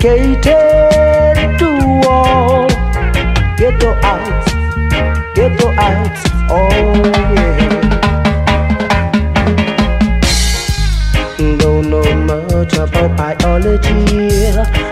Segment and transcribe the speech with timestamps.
[0.00, 1.68] Dedicated to
[2.08, 2.66] all
[3.58, 4.50] ghetto arts,
[5.34, 6.22] ghetto arts.
[6.48, 6.70] Oh
[7.34, 7.80] yeah.
[11.58, 14.38] Don't know much about biology.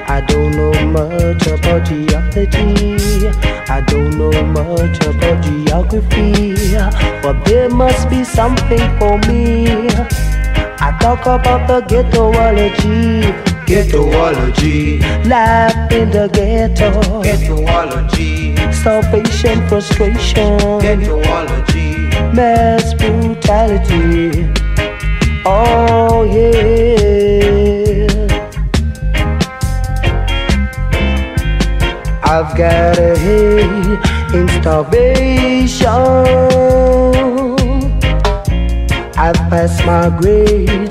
[0.06, 3.28] I don't know much about geology.
[3.70, 6.54] I don't know much about geography.
[7.22, 9.88] But there must be something for me.
[10.80, 13.47] I talk about the ghettoology.
[13.68, 14.98] Ghettoology.
[15.28, 16.90] Life in the ghetto.
[17.22, 18.56] Ghettoology.
[18.72, 20.56] Starvation, frustration.
[20.80, 22.08] Ghettoology.
[22.34, 24.48] Mass brutality.
[25.44, 26.88] Oh yeah.
[32.24, 35.88] I've got a hate in starvation.
[39.20, 40.87] I've passed my grades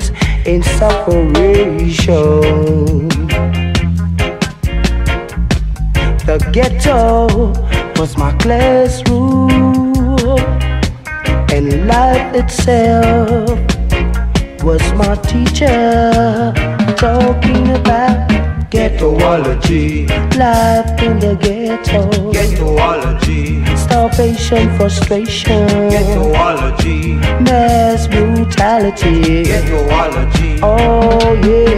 [0.48, 2.08] in separation.
[6.24, 7.52] The ghetto
[8.00, 9.50] was my classroom,
[11.52, 13.58] and life itself
[14.64, 16.52] was my teacher
[16.96, 18.28] talking about
[18.70, 20.08] Ghettoology.
[20.38, 23.57] life in the ghetto, Ghettoology.
[23.92, 27.16] Starvation, frustration, Ghettoology.
[27.40, 29.44] mass brutality.
[29.44, 30.60] Ghettoology.
[30.62, 31.68] Oh yeah.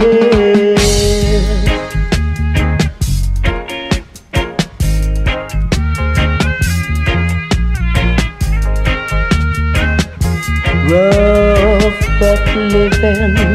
[10.89, 13.50] Rough but living.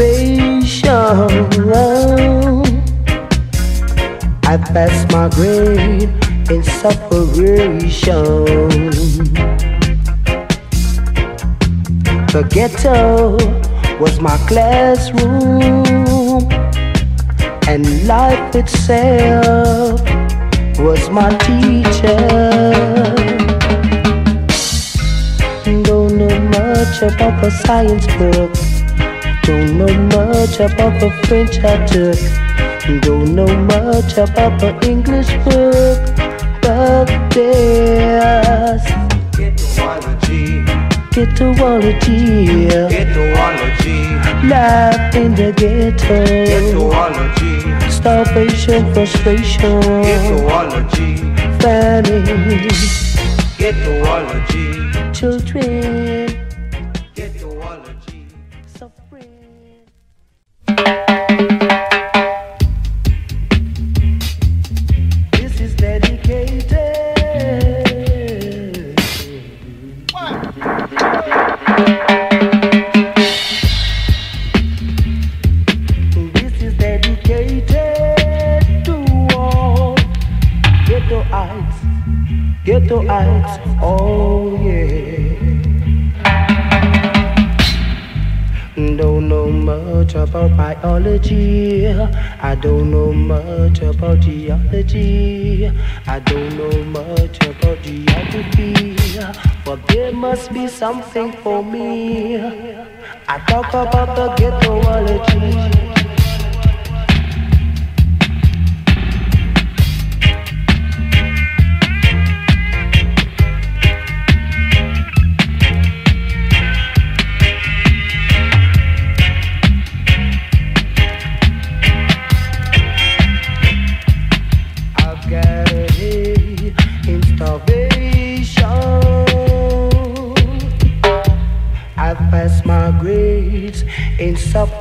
[0.00, 1.26] In starvation.
[4.44, 6.10] I passed my grade
[6.50, 8.44] in separation.
[12.32, 13.36] The ghetto
[13.98, 15.84] was my classroom,
[17.66, 20.00] and life itself
[20.78, 22.28] was my teacher.
[25.82, 28.65] Don't know much about the science book.
[29.46, 32.18] Don't know much about the French I took.
[33.02, 36.00] Don't know much about the English book.
[36.60, 38.82] But there's
[39.38, 40.66] Ghettoology.
[41.12, 42.26] ghettoology.
[42.90, 43.98] Ghettoology.
[44.50, 46.24] Life in the ghetto.
[46.50, 47.88] Ghettoology.
[47.88, 49.80] Starvation, frustration.
[49.80, 51.18] Ghettoology.
[51.62, 52.68] Famine.
[53.58, 55.14] Ghettoology.
[55.14, 56.25] Children.
[92.46, 95.66] I don't know much about geology.
[96.06, 98.96] I don't know much about geography.
[99.64, 102.36] But there must be something for me.
[103.26, 105.95] I talk about the ghettoology.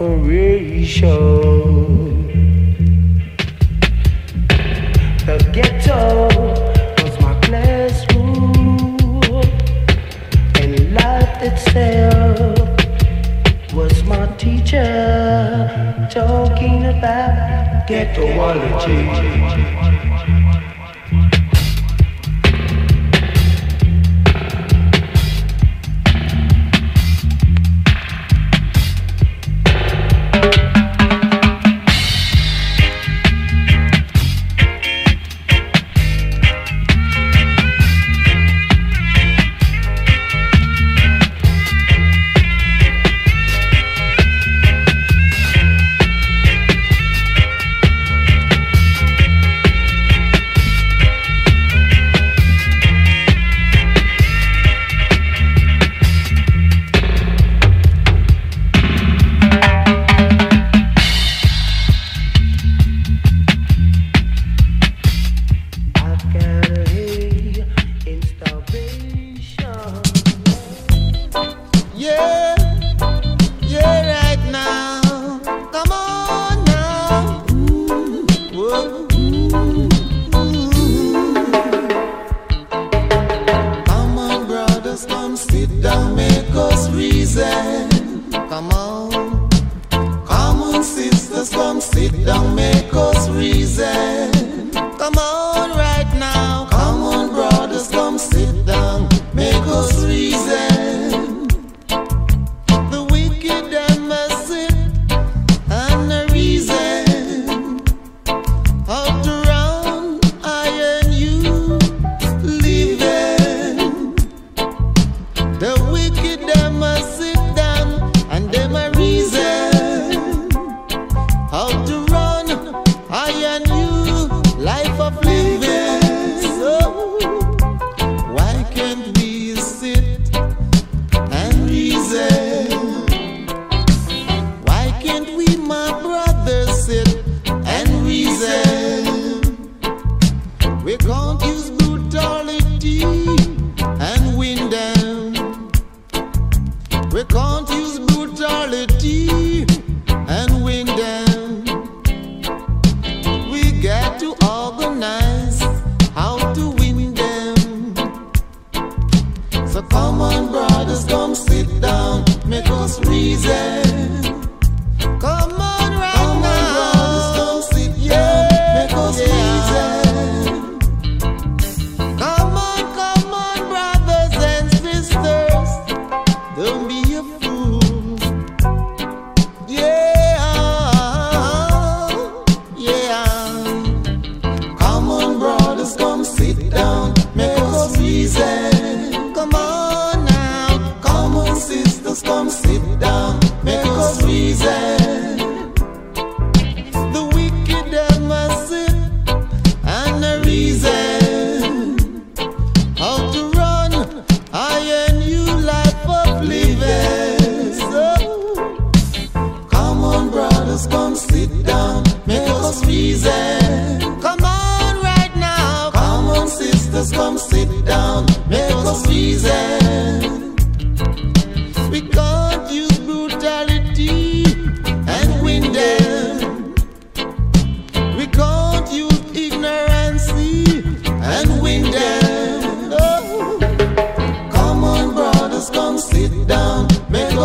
[0.02, 2.15] In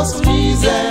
[0.00, 0.89] make us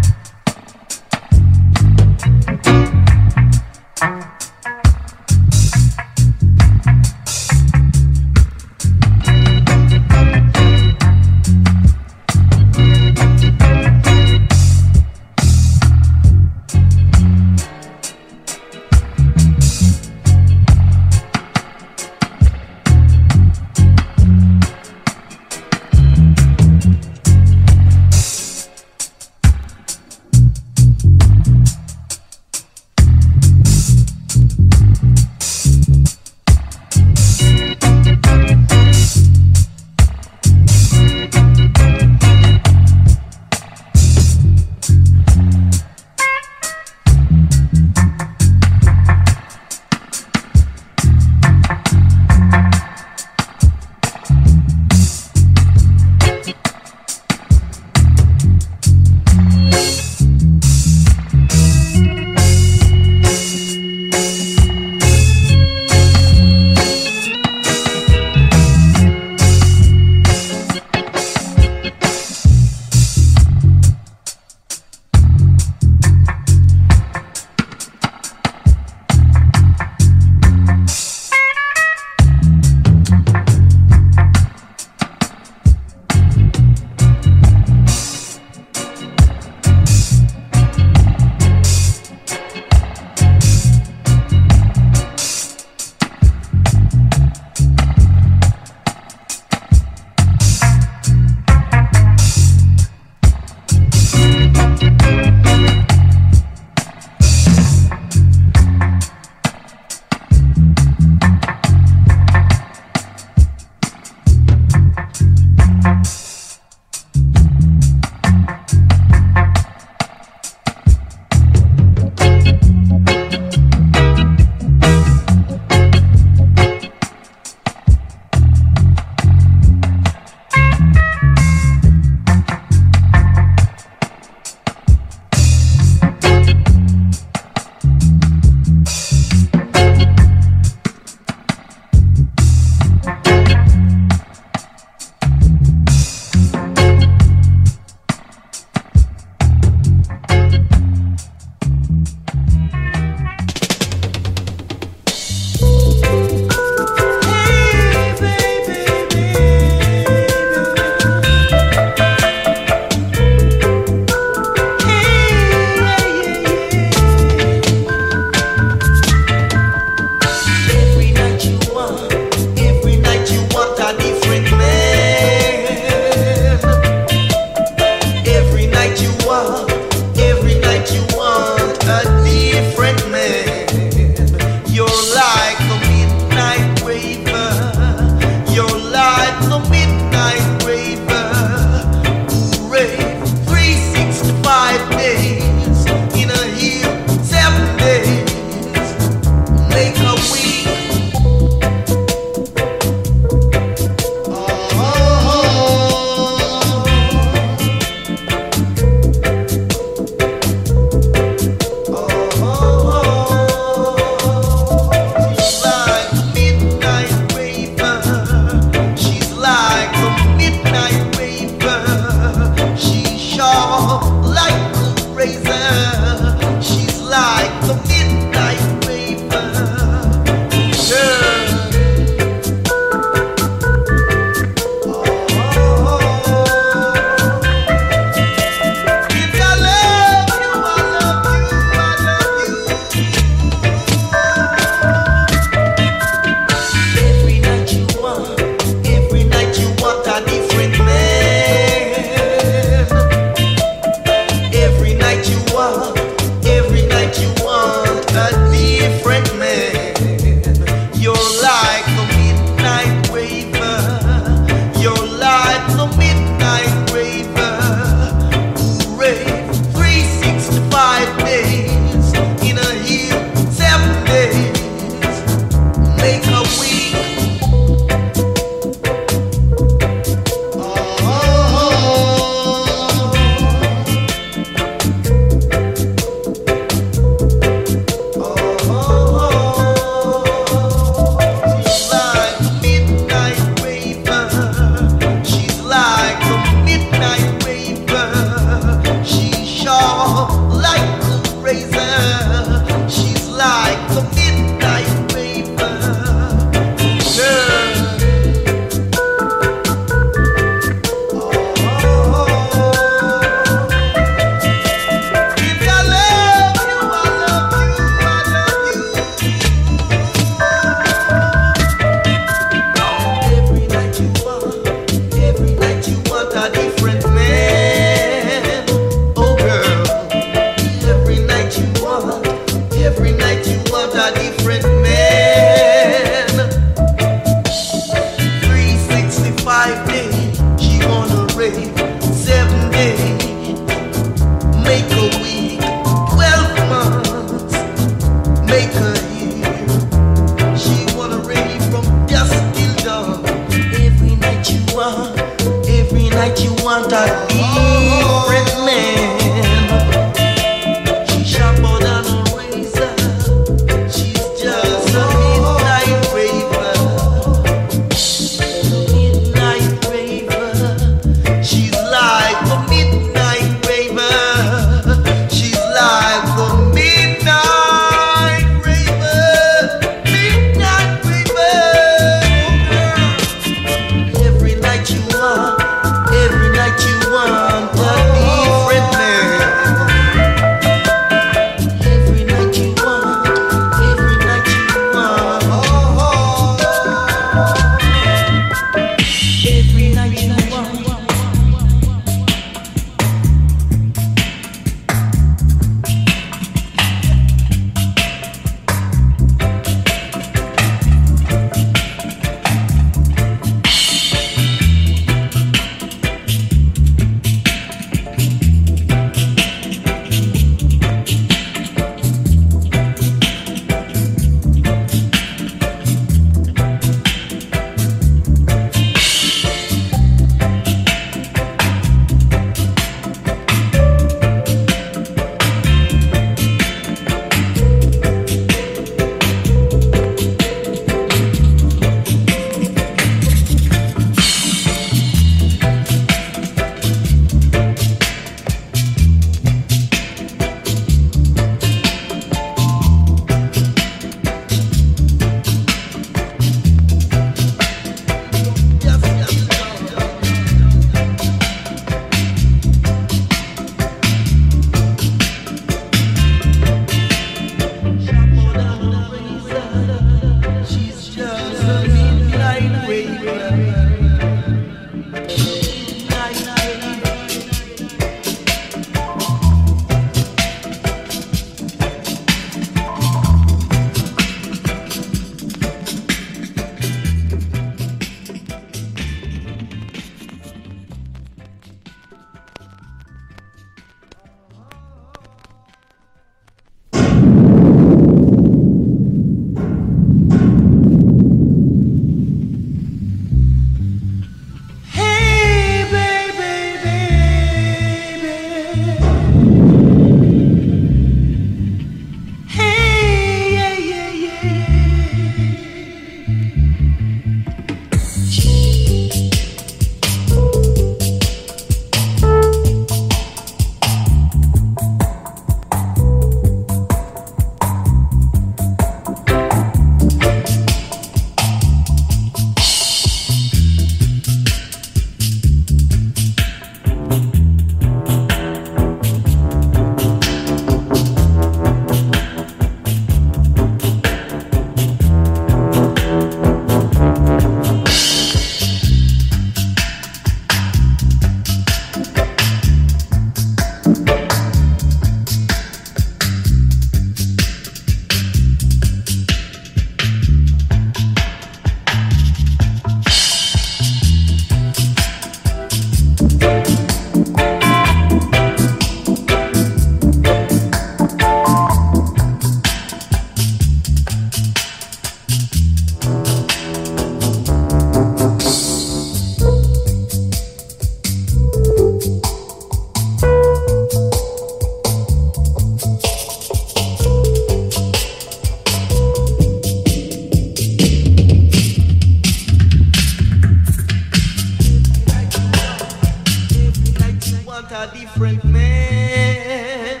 [598.16, 600.00] different man.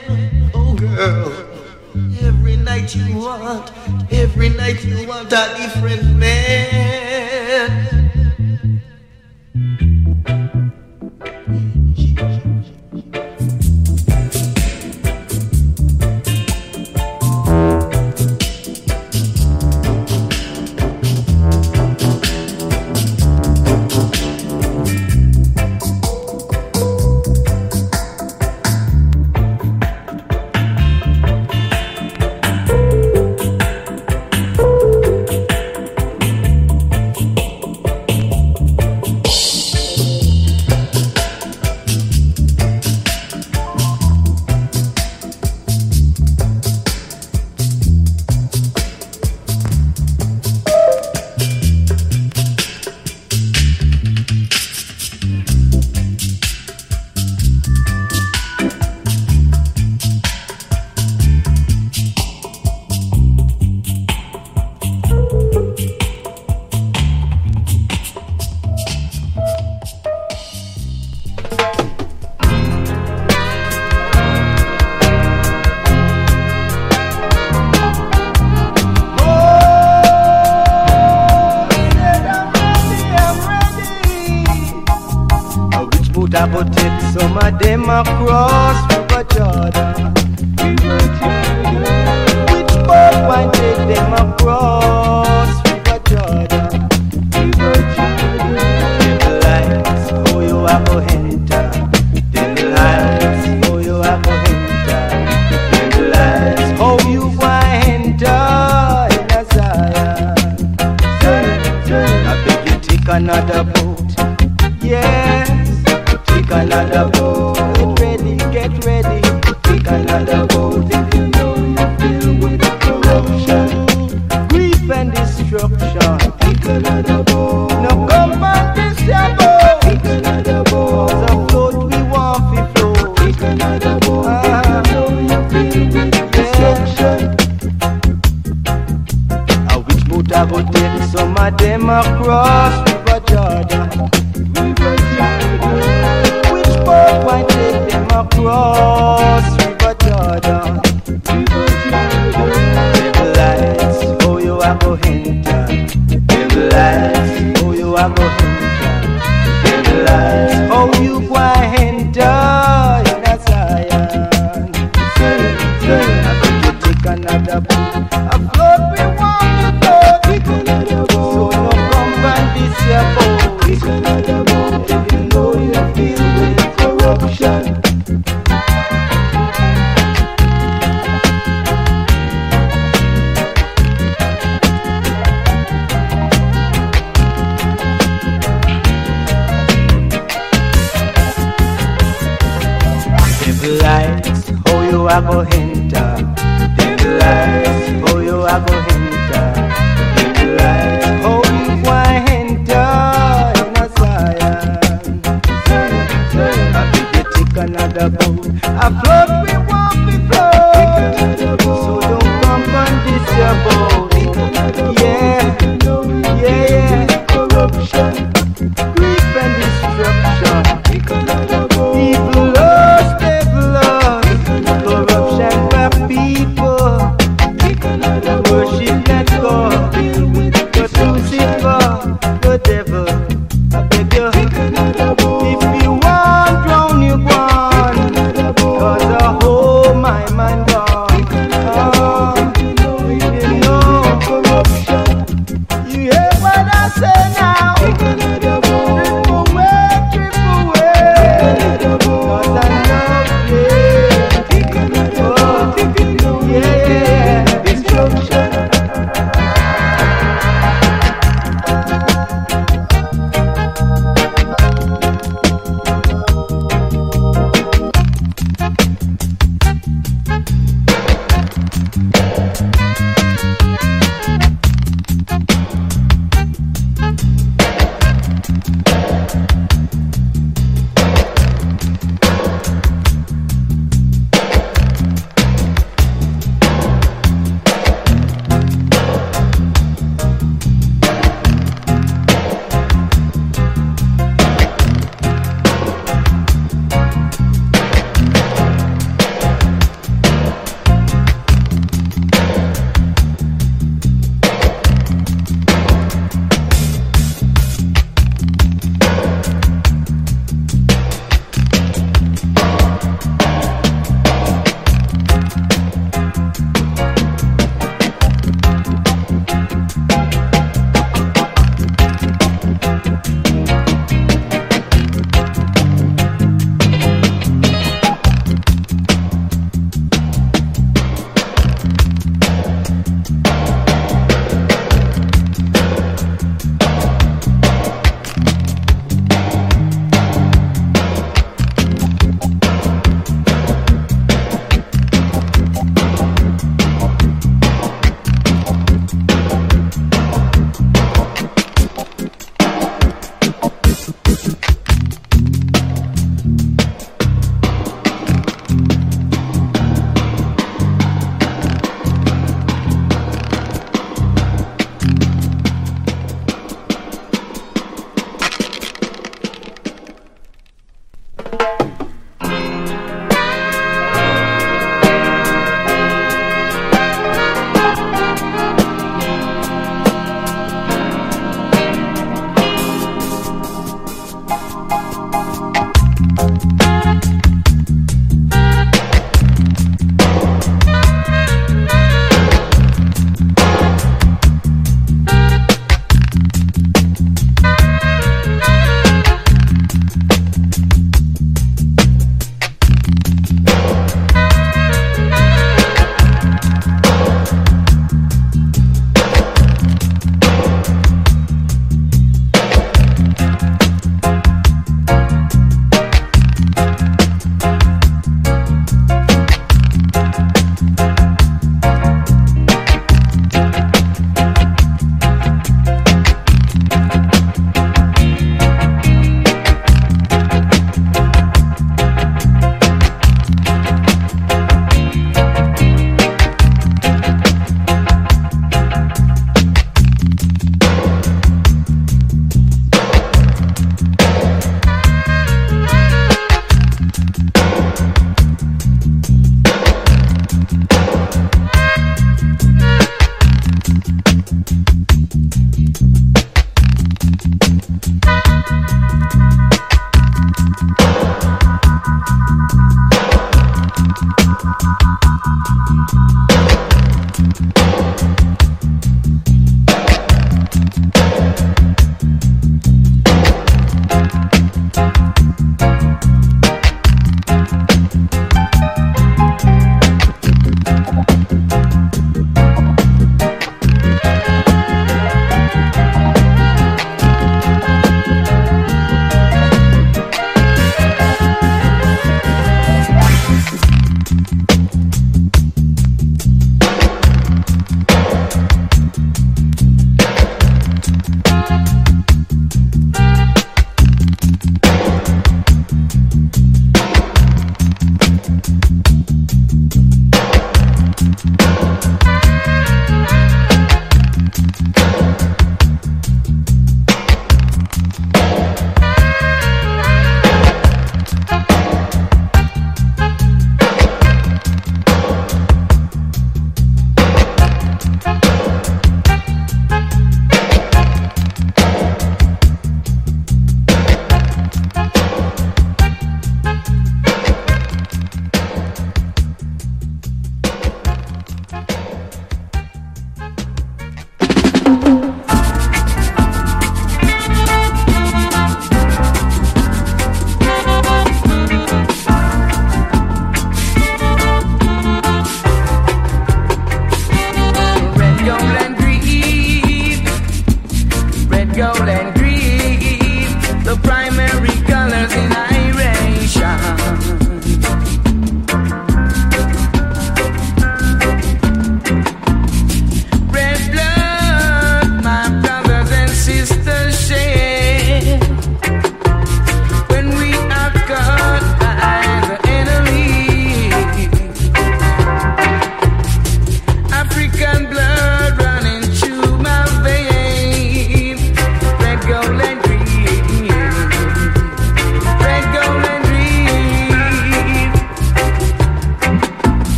[0.54, 1.30] Oh, girl,
[2.22, 3.70] every night you want,
[4.10, 6.85] every night you want a different man.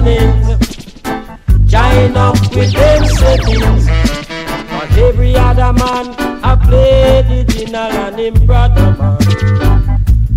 [0.00, 0.58] Them.
[1.66, 3.86] Join up with them settings.
[4.70, 6.14] But every other man
[6.44, 9.18] I play the dinner and him brother man.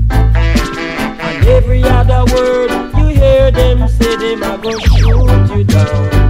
[0.09, 6.27] And every other word you hear them say them I go shoot you down.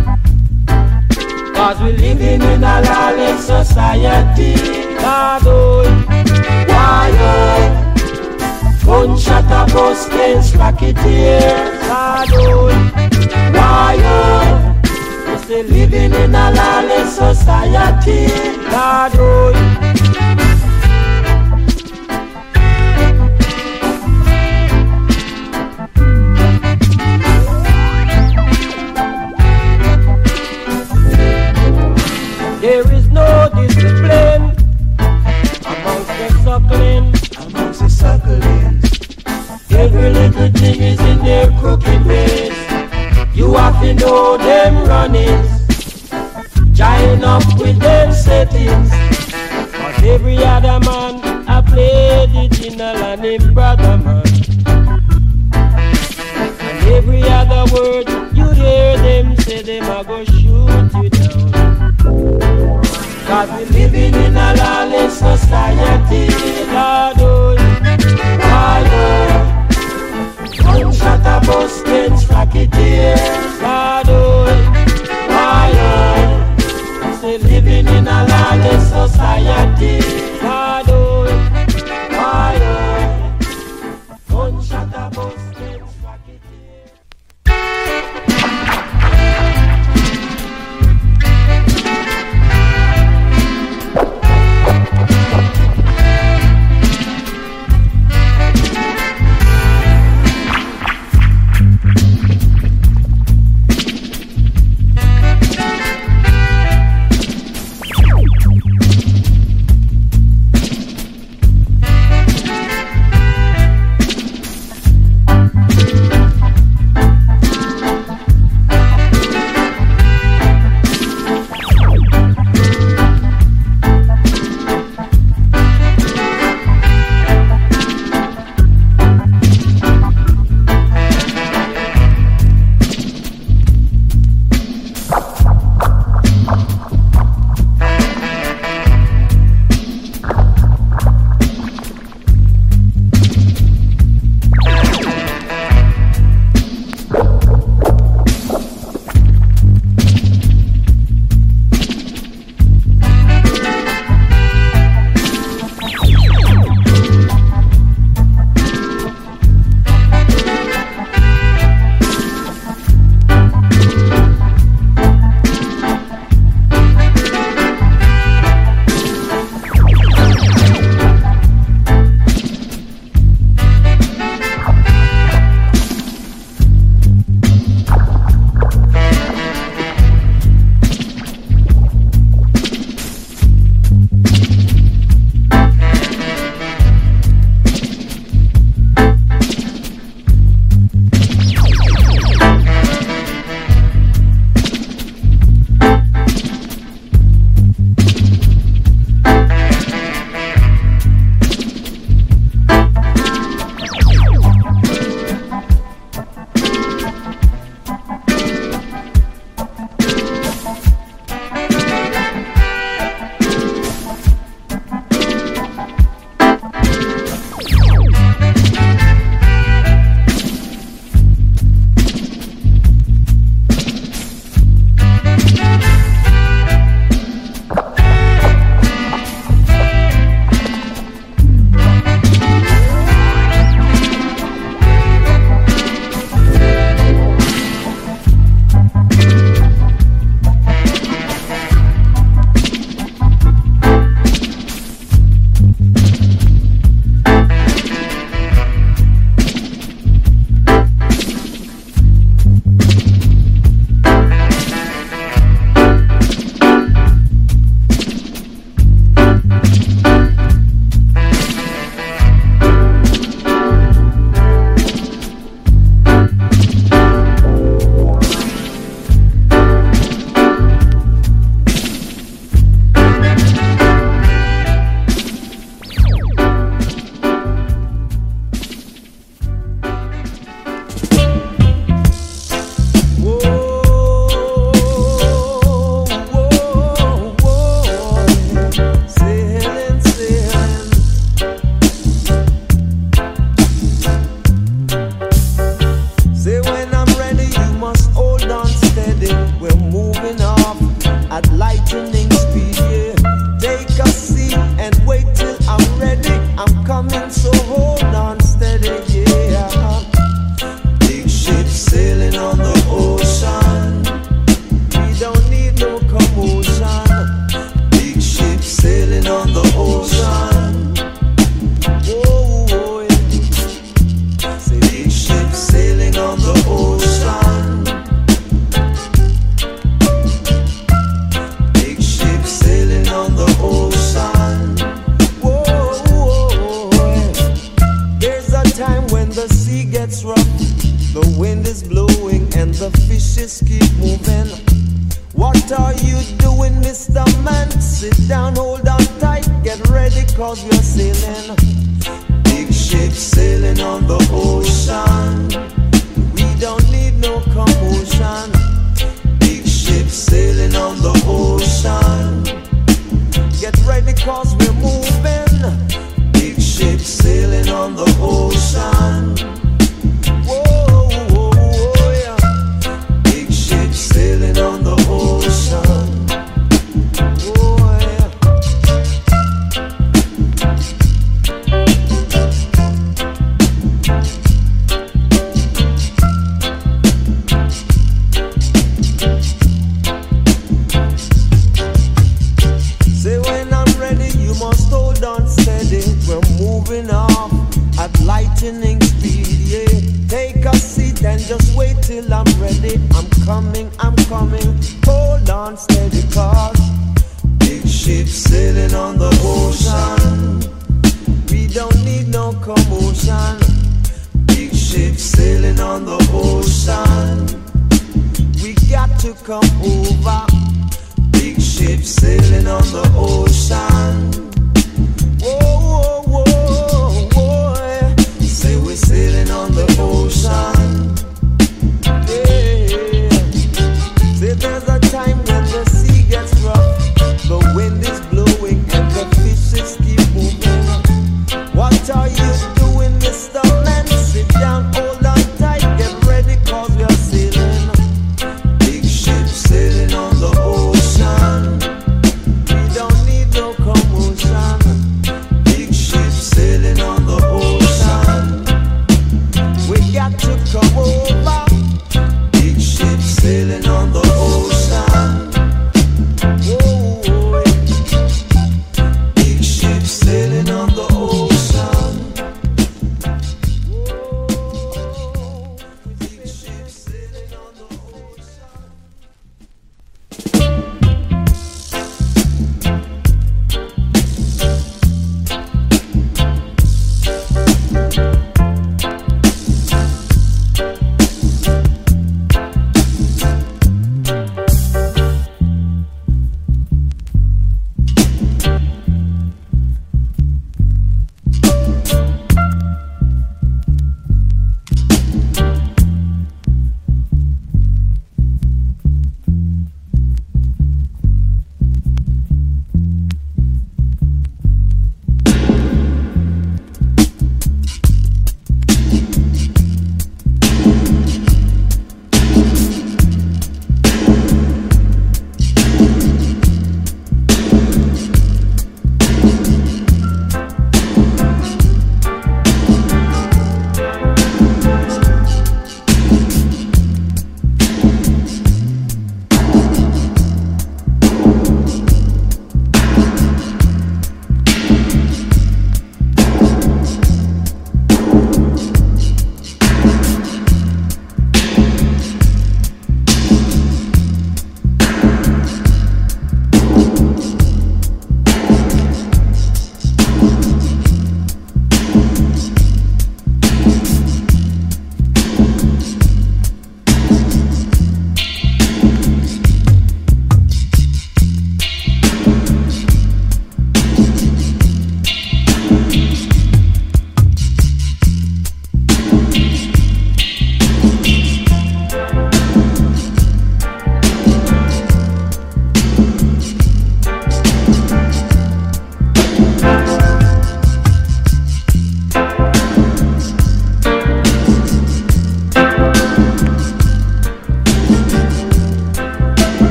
[1.53, 4.53] Cause we living in a lawless society.
[4.99, 5.83] God, oh,
[6.67, 11.76] why, oh, gunshot a bus against racketeers.
[11.89, 12.67] Oh,
[13.53, 13.97] why,
[15.47, 18.27] say living in a lawless society.
[18.69, 19.13] God,
[40.67, 42.55] little is in their crooked ways.
[43.33, 45.67] You have to know them runnings.
[46.73, 48.89] Join up with them settings.
[49.71, 54.23] But every other man I play the dinner and him brother man.
[56.59, 62.83] And every other word you hear them say them I go shoot you down.
[63.27, 66.29] Cause we living in a lawless society,
[66.71, 67.55] Lord, oh,
[68.41, 69.36] oh,
[70.97, 73.19] gunshot a bus against racketeers,